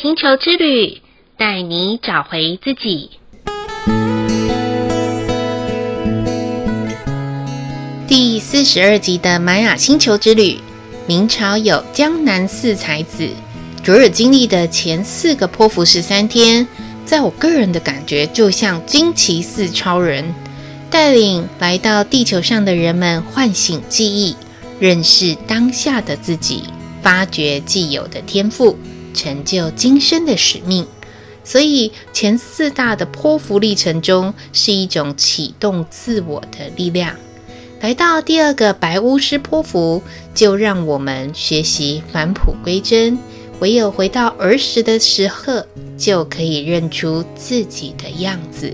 [0.00, 1.02] 星球之旅，
[1.36, 3.10] 带你找回自己。
[8.06, 10.58] 第四十二集的玛雅星球之旅，
[11.08, 13.28] 明朝有江南四才子，
[13.82, 16.64] 卓尔经历的前四个波符十三天，
[17.04, 20.32] 在我个人的感觉，就像惊奇四超人，
[20.88, 24.36] 带领来到地球上的人们唤醒记忆，
[24.78, 26.62] 认识当下的自己，
[27.02, 28.78] 发掘既有的天赋。
[29.18, 30.86] 成就今生的使命，
[31.42, 37.16] 所以前四大的波符历程中是一种启动自我的力量。
[37.80, 40.02] 来到第二个白巫师波符，
[40.34, 43.18] 就让我们学习返璞归真。
[43.60, 45.66] 唯有回到儿时的时刻，
[45.96, 48.72] 就可以认出自己的样子。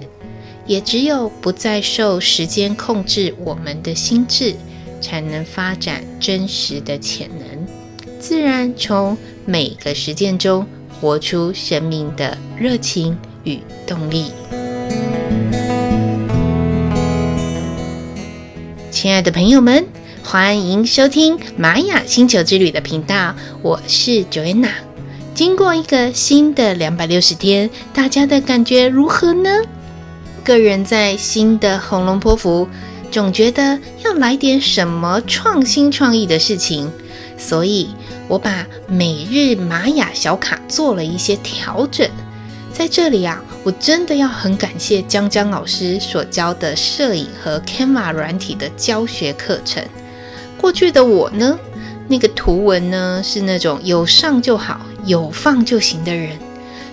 [0.67, 4.55] 也只有不再受时间控制我们的心智，
[5.01, 7.54] 才能发展真实的潜能。
[8.27, 10.67] 自然从每个实践中
[10.99, 14.33] 活出生命的热情与动力。
[18.91, 19.85] 亲爱的朋友们，
[20.23, 24.71] 欢迎收听玛雅星球之旅的频道，我是 Joanna。
[25.35, 29.51] 经过一个新的两百六十天，大家的感觉如何呢？
[30.43, 32.67] 个人在新的红龙波符，
[33.15, 36.91] 总觉得要来点什么创新创意的事情，
[37.39, 37.91] 所以。
[38.27, 42.09] 我把每日玛雅小卡做了一些调整，
[42.73, 49.85] 在这里啊，我真的要很感谢江江老师所教的摄影和 Canva 软体的教学课程。
[50.57, 51.59] 过去的我呢，
[52.09, 56.39] 那个图文呢是那种有上就好、有放就行的人，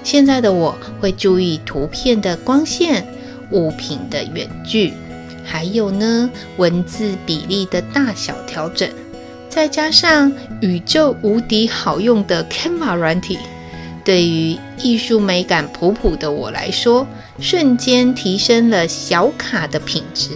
[0.03, 3.07] 现在的我会注意图片的光线、
[3.51, 4.93] 物品的远距，
[5.51, 8.89] 还有呢文字比例的大小调整。
[9.49, 13.37] 再加上宇宙无敌好用的 Canva 软体，
[14.05, 17.05] 对于艺术美感普普的我来说，
[17.37, 20.29] 瞬间提升了小卡的品质。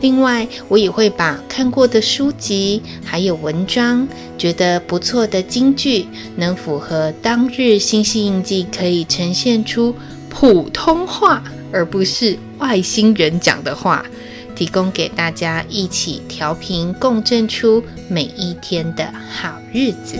[0.00, 6.06] 另外，我也会把看过的书籍还有文章，觉得不错的金句，
[6.36, 9.94] 能符合当日星系印记，可以呈现出
[10.30, 14.04] 普通话，而不是外星人讲的话。
[14.62, 20.16] 提供给大家一起调频共振出每一天的好日子。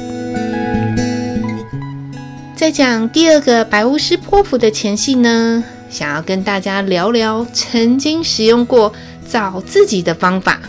[2.57, 8.93] 在讲第二个白巫师波符的前戏呢，想要跟大家聊聊曾经使用过
[9.29, 10.61] 找自己的方法，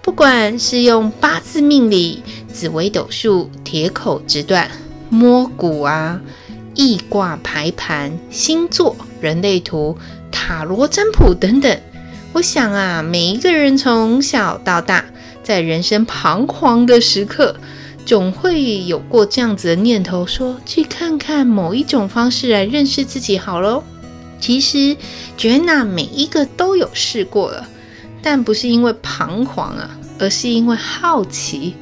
[0.00, 4.70] 不管是用八字命理、紫微斗数、铁口直断、
[5.10, 6.18] 摸骨啊、
[6.74, 9.94] 易卦排盘、星座、人类图、
[10.32, 11.78] 塔罗占卜等等。
[12.34, 15.04] 我想啊，每一个人从小到大，
[15.44, 17.54] 在人生彷徨的时刻，
[18.04, 23.84] 总会有过这样子的念头说，去看看某一种方式来认识自己好喽。
[24.40, 24.96] 其实
[25.38, 27.68] ，Joanna 每一个都有试过了，
[28.20, 31.76] 但不是因为彷徨啊，而是因为好奇。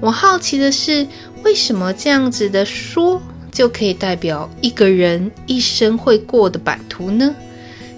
[0.00, 1.06] 我好奇的是，
[1.44, 3.20] 为什么这样子的说
[3.52, 7.34] 就可以代表一个人一生会过的版图呢？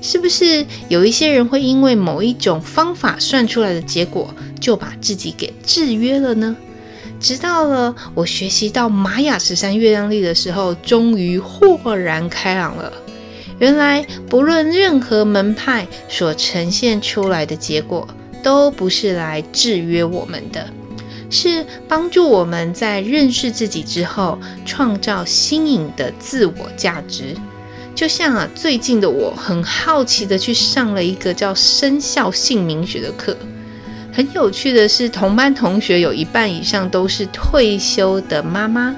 [0.02, 6.56] 是不是有一些人会因为某一种方法算出来的结果，就把自己给制约了呢？
[7.20, 12.92] 直到了我学习到玛雅十三月亮历的时候，终于豁然开朗了。
[13.60, 18.08] 原来不论任何门派所呈现出来的结果，
[18.42, 20.68] 都不是来制约我们的，
[21.30, 24.36] 是帮助我们在认识自己之后，
[24.66, 27.36] 创造新颖的自我价值。
[28.02, 33.36] 就像啊，最近的我很好奇的去上了一个叫生肖姓名学的课。
[34.12, 38.92] 很有趣的是，同班同学有一半以上都是退休的妈妈。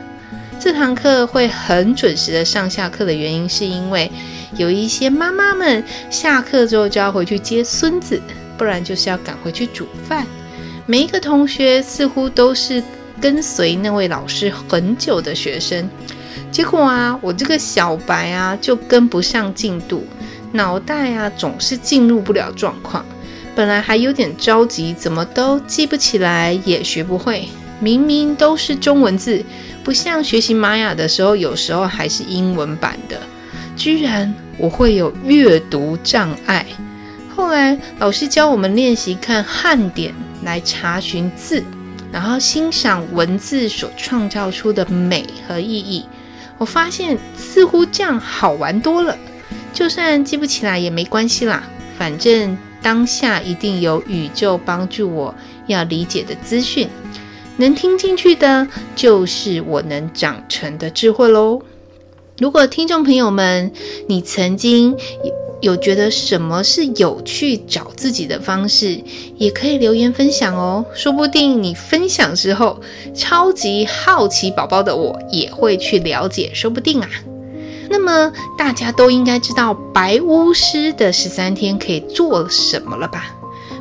[0.58, 4.10] 这堂课会很准时的上下课的原因，是因为
[4.56, 8.18] 有一些妈妈们下课之后就要回去接孙子，
[8.56, 10.26] 不然就是要赶回去煮饭。
[10.86, 12.82] 每一个同学似乎都是
[13.20, 15.86] 跟随那位老师很久的学生。
[16.54, 20.06] 结果啊，我这个小白啊就跟不上进度，
[20.52, 23.04] 脑袋啊总是进入不了状况。
[23.56, 27.48] 本来还有点着急，怎么都记不起来，也学不会。
[27.80, 29.44] 明明都是中文字，
[29.82, 33.18] 不像学习玛雅的时候，有时候还是英文版的，
[33.74, 36.64] 居然我会有阅读障碍。
[37.34, 40.14] 后来老师教我们练习看汉典
[40.44, 41.64] 来查询字，
[42.12, 46.04] 然后欣赏文字所创造出的美和意义。
[46.58, 49.16] 我发现似乎这样好玩多了，
[49.72, 51.64] 就算记不起来也没关系啦，
[51.98, 55.34] 反正当下一定有宇宙帮助我
[55.66, 56.88] 要理解的资讯，
[57.56, 61.60] 能听进去的，就是我能长成的智慧喽。
[62.38, 63.72] 如果听众朋友们，
[64.08, 64.96] 你曾经
[65.64, 69.02] 有觉得什么是有趣找自己的方式，
[69.36, 70.84] 也可以留言分享哦。
[70.94, 72.80] 说不定你分享之后，
[73.14, 77.08] 超级好奇宝宝的我也会去了解，说不定啊。
[77.90, 83.34] 那么大家都应该知道白巫师的十三天可以做什么了吧？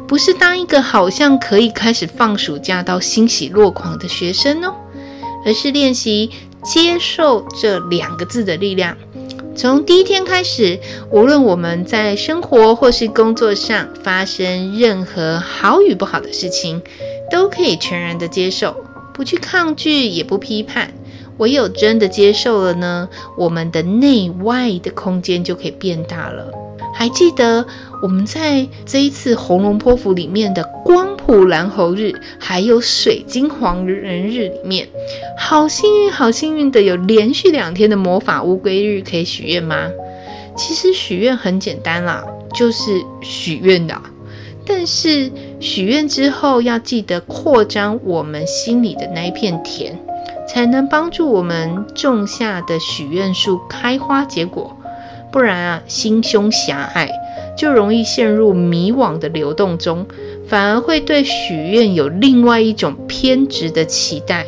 [0.07, 4.73] 不是当一个好像可以开始放暑假到欣喜若狂的学生哦，
[5.45, 6.29] 而是练习。
[6.65, 8.95] 接受这两个字的力量，
[9.55, 10.79] 从第一天开始，
[11.11, 16.81] 无论我们在生活或是工作上发生任何好与不好的事情，
[17.29, 18.75] 都可以全然的接受，
[19.13, 20.91] 不去抗拒，也不批判。
[21.37, 23.07] 唯有真的接受了呢，
[23.37, 26.51] 我们的内外的空间就可以变大了。
[26.95, 27.65] 还记得
[28.01, 34.89] 我们在这一次红龙波符里面的光谱蓝猴日，还有水晶黄人日里面，
[35.37, 39.89] 好幸运，好幸运的有连续两天的魔法乌龟日可以许愿吗？
[40.57, 43.95] 其实许愿很简单啦，就是许愿的。
[44.65, 45.31] 但是
[45.61, 49.97] 许愿之后要记得扩张我们心里的那一片田，
[50.45, 54.75] 才能帮助我们种下的许愿树开花结果。
[55.31, 57.09] 不然啊，心胸狭隘，
[57.57, 60.05] 就容易陷入迷惘的流动中，
[60.53, 64.45] 反而会对许愿有另外一种偏执的期待，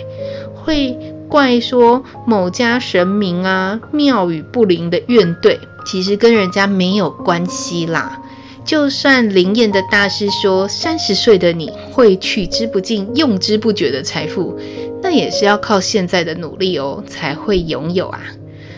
[0.54, 0.96] 会
[1.28, 8.22] 怪说某家神明啊庙宇不灵的怨怼，其实跟人家没有关系啦。
[8.64, 14.56] 就算灵验的大师说三十岁的你会取之不尽、用之不绝的财富，
[15.02, 18.22] 那也是要靠现在的努力哦才会拥有啊。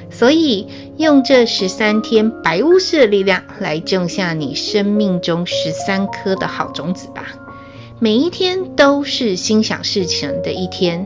[0.09, 0.67] 所以，
[0.97, 7.27] 用这十三天白巫师的力量来种下你生命中十三颗的好种子吧。
[7.99, 11.05] 每一天都是心想事成的一天。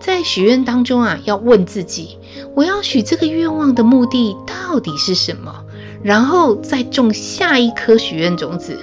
[0.00, 2.16] 在许愿当中啊，要问自己：
[2.54, 5.64] 我要许这个愿望的目的到底是什么？
[6.02, 8.78] 然后再种下一颗许愿种子。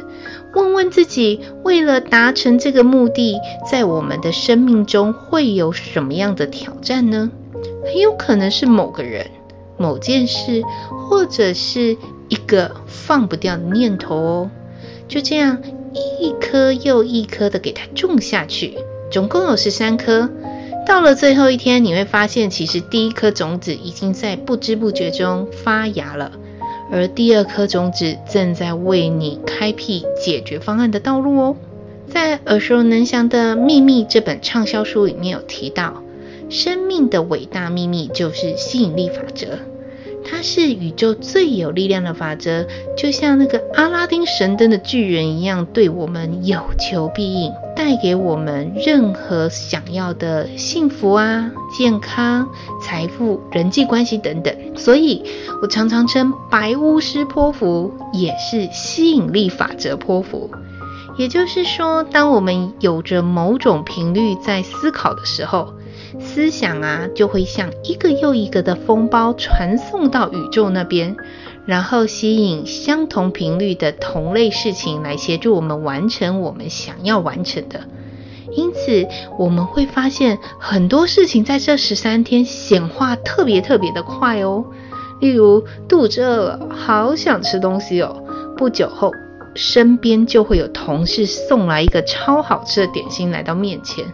[0.54, 3.40] 问问自己，为了达成这个目的，
[3.70, 7.30] 在我们的生命中会有什么样的挑战呢？
[7.84, 9.26] 很有可能是某个人。
[9.78, 11.98] 某件事，或者是
[12.30, 14.52] 一个放不掉的念头哦，
[15.08, 15.62] 就这样
[16.20, 18.78] 一颗又一颗的给它种下去，
[19.12, 20.30] 总共有十三颗。
[20.86, 26.32] 到了最后一天，你会发现，其实第一颗种子已经在不知不觉中发芽了，
[26.92, 31.56] 而第二颗种子正在为你开辟解决方案的道路哦。
[32.08, 36.02] 在耳熟能详的《秘密》这本畅销书里面有提到。
[36.50, 39.48] 生命的伟大秘密就是吸引力法则，
[40.24, 42.66] 它是宇宙最有力量的法则，
[42.98, 52.48] 就像那个阿拉丁神灯的巨人一样，对我们有求必应，带给我们任何想要的幸福啊、健康、
[52.82, 54.56] 财富、人际关系等等。
[54.76, 55.24] 所以
[55.62, 60.50] 我常常称白巫师波符也是吸引力法则波符。
[61.18, 65.74] 也就是说，当我们有着某种频率在思考的时候，
[66.20, 71.16] 思想啊，就会像一个又一个的风包传送到宇宙那边，
[71.66, 77.80] 然后吸引相同频率的同类事情来协助我们完成我们想要完成的。
[78.52, 79.06] 因此，
[79.38, 84.64] 我们会发现很多事情在这十三天显化特别特别的快哦。
[85.20, 88.24] 例如，肚子饿了，好想吃东西哦。
[88.56, 89.12] 不久后，
[89.54, 94.06] 身边就会有同事送来一个超好吃的点心来到面前。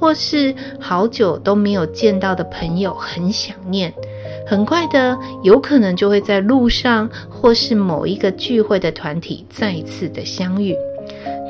[0.00, 3.92] 或是好久都没有见到的朋友很想念，
[4.46, 10.74] 很快的有可能就会在路上或是某一个聚会的团体再次的相遇。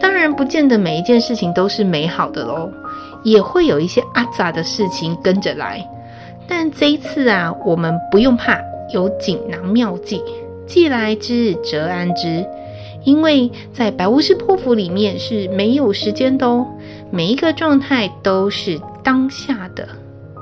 [0.01, 2.71] 当然，不见得每一件事情都是美好的喽，
[3.23, 5.87] 也会有一些阿杂的事情跟着来。
[6.47, 8.59] 但这一次啊，我们不用怕，
[8.95, 10.23] 有锦囊妙计，
[10.67, 12.47] 既来之则安之。
[13.09, 16.67] 因为在白巫师波符里面是没有时间的哦，
[17.11, 19.89] 每一个状态都是当下的。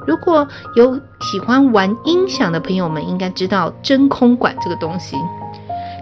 [0.05, 5.17] 如果有喜欢玩音响的朋友们，应该知道真空管这个东西。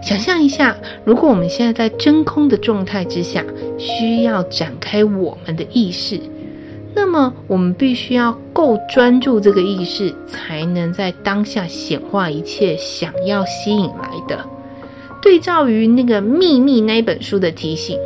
[0.01, 3.43] 想象一下，如果我们现在在真空的状态之下，
[3.77, 6.19] 需要展开我们的意识，
[6.95, 14.43] 那么我们必须要够专注这个意识，才能在当下显化一切想要吸引来的。
[15.25, 17.97] 对照于那个秘密那一本书的提醒，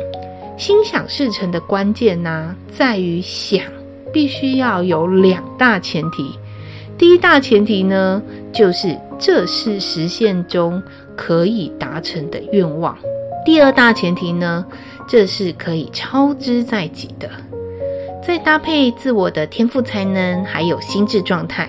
[0.56, 3.62] 心想事成的关键呢、在于想
[4.10, 6.24] 必须要有两大前提。
[6.96, 8.22] 第一大前提呢，
[8.54, 10.82] 就是这是实现中
[11.14, 12.96] 可以达成的愿望；
[13.44, 14.64] 第二大前提呢，
[15.06, 17.28] 这是可以超之在己的。
[18.26, 21.68] 再搭配自我的天赋才能，还有心智状态。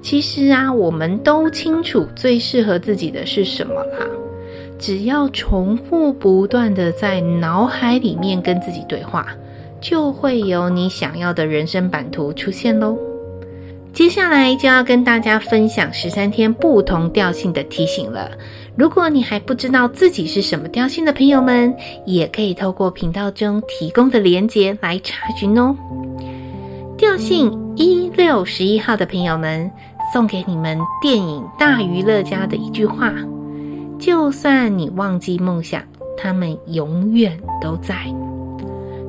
[0.00, 4.06] 其实啊，我们都清楚最适合自己的是什么啦。
[4.78, 9.26] 只要重复不断的在脑海里面跟自己对话，
[9.80, 12.96] 就会有你想要的人生版图出现喽。
[13.92, 18.30] 接下来就要跟大家分享十三天不同调性的提醒了。
[18.76, 25.74] 如果你还不知道自己是什么调性的朋友们，也可以透过频道中提供的连结来查询哦。
[26.98, 29.70] 调性一六十一号的朋友们，
[30.12, 33.14] 送给你们电影《大娱乐家》的一句话：
[33.98, 35.82] 就算你忘记梦想，
[36.16, 37.94] 他们永远都在。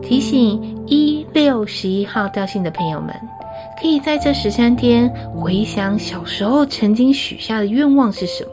[0.02, 3.14] 提醒一六十一号调性的朋友们。
[3.80, 8.52] 可以在这十三天回想小时候曾经许下的愿望是什么？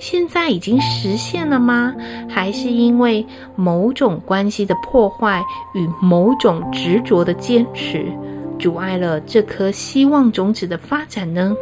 [0.00, 1.94] 现在已经实现了吗？
[2.28, 3.24] 还是因为
[3.54, 5.40] 某种关系的破坏
[5.74, 8.06] 与某种执着的坚持，
[8.58, 11.54] 阻碍了这颗希望种子的发展呢？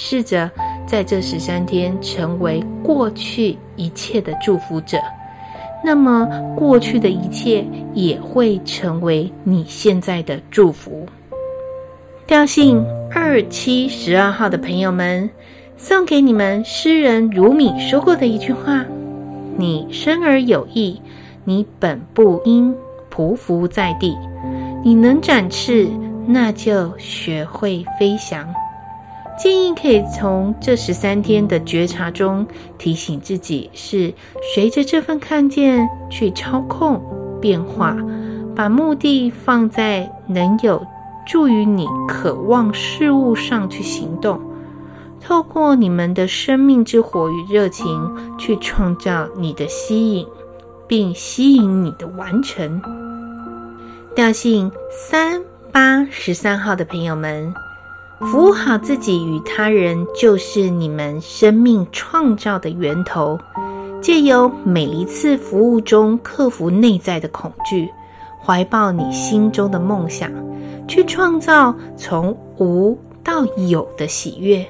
[0.00, 0.48] 试着
[0.86, 4.96] 在这十三天成为过去一切的祝福者，
[5.84, 6.24] 那么
[6.56, 11.04] 过去的一切也会成为你现在的祝福。
[12.28, 15.28] 调性二七十二号的朋友们，
[15.76, 18.86] 送给你们诗人如米说过的一句话
[19.58, 21.02] ：“你生而有意，
[21.42, 22.72] 你本不应
[23.12, 24.16] 匍匐在地。
[24.84, 25.88] 你能展翅，
[26.24, 28.48] 那就学会飞翔。”
[29.38, 34.12] 建议可以从这十三天的觉察中提醒自己，是
[34.54, 37.00] 随着这份看见去操控
[37.40, 37.96] 变化，
[38.56, 40.84] 把目的放在能有。
[41.30, 44.40] 助于你渴望事物上去行动，
[45.20, 47.86] 透过你们的生命之火与热情
[48.38, 50.26] 去创造你的吸引，
[50.86, 52.80] 并吸引你的完成。
[54.16, 57.52] 调性三八十三号的朋友们，
[58.26, 63.38] 服务好自己与他人，就是你们生命创造的源头。
[64.00, 67.88] 借由每一次服务中，克服内在的恐惧，
[68.44, 70.30] 怀抱你心中的梦想。
[70.88, 74.66] 去创造从无到有的喜悦，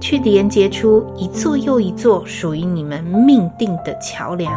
[0.00, 4.52] 去连接出一座又一座属于你们命定的桥梁。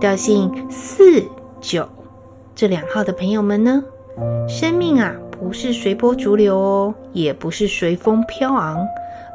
[0.00, 1.22] 调性四
[1.60, 1.86] 九
[2.54, 3.82] 这两号的朋友们呢？
[4.48, 8.86] 生命啊，不是随波逐流哦，也不是随风飘昂，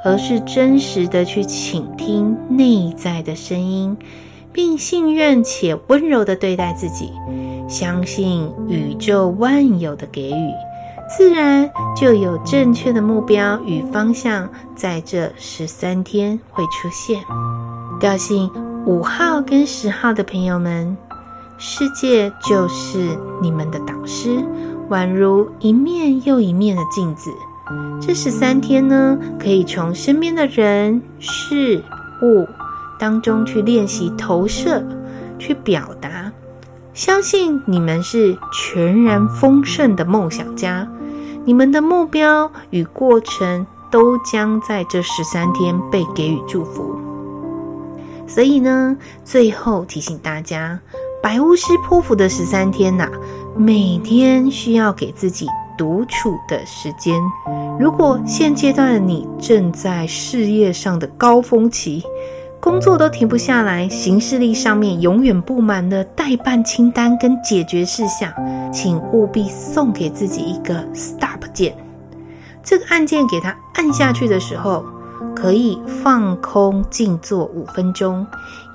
[0.03, 3.97] 而是真实的去倾听内在的声音，
[4.53, 7.11] 并信任且温柔的对待自己。
[7.67, 10.53] 相信宇宙万有的给予，
[11.09, 11.67] 自然
[11.99, 17.19] 就有正确的目标与方向，在这十三天会出现。
[17.99, 18.51] 调性
[18.85, 20.95] 五号跟十号的朋友们，
[21.57, 24.45] 世界就是你们的导师，
[24.89, 27.31] 宛如一面又一面的镜子。
[27.99, 31.83] 这十三天呢，可以从身边的人事
[32.21, 32.47] 物
[32.99, 34.83] 当中去练习投射，
[35.39, 36.31] 去表达。
[36.93, 40.87] 相信你们是全然丰盛的梦想家，
[41.43, 46.95] 你们的目标与过程都将在这十三天被给予祝福。
[48.27, 50.79] 所以呢，最后提醒大家，
[51.21, 53.11] 白巫师波符的十三天呐、啊，
[53.57, 55.47] 每天需要给自己
[55.77, 57.15] 独处的时间。
[57.79, 62.03] 如果现阶段的你正在事业上的高峰期，
[62.59, 68.29] 工作都停不下来，行事历上面永远布满了待办清单跟解决事项，
[68.73, 71.77] 请务必送给自己一个 stop 键。
[72.61, 74.83] 这个按键给它按下去的时候，
[75.33, 78.27] 可以放空静坐五分钟，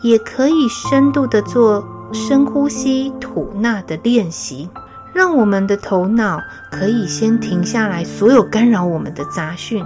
[0.02, 4.68] 也可以深度的做深呼吸吐纳的练习，
[5.12, 6.40] 让我们的头脑
[6.70, 9.84] 可以先停下来，所有干扰我们的杂讯。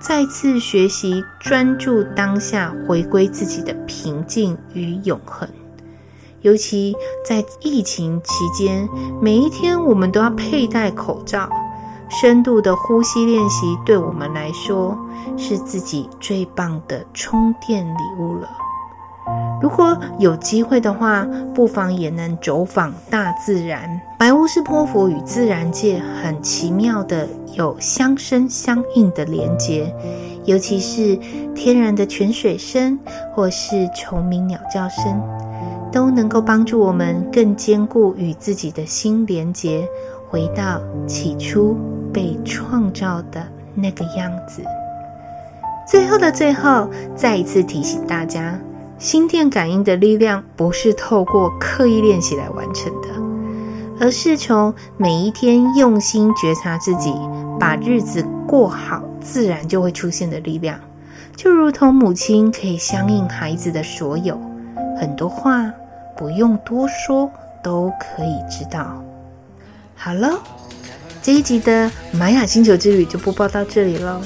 [0.00, 5.48] 再次学习专注当下，回归自己的平静与永恒。
[6.42, 6.94] 尤其
[7.26, 8.88] 在疫情期间，
[9.20, 11.50] 每一天我们都要佩戴口罩，
[12.08, 14.96] 深度的呼吸练习对我们来说
[15.36, 18.48] 是自己最棒的充电礼物了。
[19.60, 24.00] 如果有机会的话，不妨也能走访大自然。
[24.18, 29.92] 白巫师波佛与自然界很奇妙的有相生相应的连接，
[30.44, 31.16] 尤其是
[31.54, 32.98] 天然的泉水声
[33.34, 35.20] 或是虫鸣鸟叫声，
[35.90, 39.88] 都能够帮助我们更坚固与自己的心连接，
[40.28, 41.76] 回到起初
[42.12, 44.62] 被创造的那个样子。
[45.86, 48.58] 最后的最后，再一次提醒大家。
[48.98, 53.08] 心电感应的力量不是透过刻意练习来完成的，
[54.00, 57.14] 而是从每一天用心觉察自己，
[57.60, 60.80] 把日子过好自然就会出现的力量，
[61.36, 64.36] 就如同母亲可以相应孩子的所有，
[65.00, 65.72] 很多话
[66.16, 67.30] 不用多说
[67.62, 69.00] 都可以知道。
[69.94, 70.42] 好了，
[71.22, 74.20] 这一集的玛雅星球之旅就播报到这里了。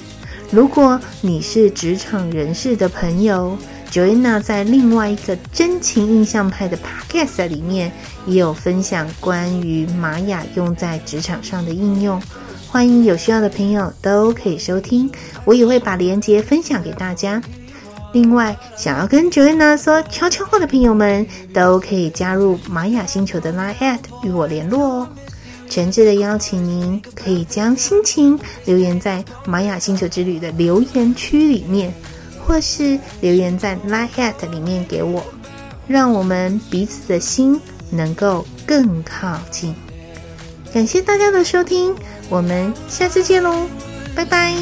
[0.50, 3.56] 如果你是职场人士的朋友
[3.92, 7.92] ，Joanna 在另外一个真情印象派的 Podcast 里面
[8.26, 12.20] 也有分享关于玛雅用在职场上的应用，
[12.68, 15.10] 欢迎有需要的朋友都可以收听，
[15.44, 17.40] 我也会把链接分享给大家。
[18.14, 25.08] 另外，想要跟 Joanna 说悄悄话的朋友们，都可以加入玛雅星球的 Line@ at 与我联络哦。
[25.70, 31.94] 诚挚的邀请您，可以将心情留言在玛雅星球之旅的留言区里面，
[32.52, 35.24] 或是留言在 Line@ 里面给我，
[35.88, 39.74] 让我们彼此的心能够更靠近。
[40.70, 41.96] 感谢大家的收听，
[42.28, 43.66] 我们下次见喽，
[44.14, 44.54] 拜拜。